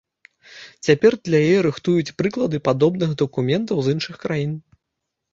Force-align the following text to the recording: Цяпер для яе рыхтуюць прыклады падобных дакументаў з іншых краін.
Цяпер 0.85 1.11
для 1.27 1.41
яе 1.49 1.59
рыхтуюць 1.67 2.15
прыклады 2.21 2.59
падобных 2.67 3.13
дакументаў 3.23 3.77
з 3.89 3.93
іншых 3.97 4.15
краін. 4.23 4.57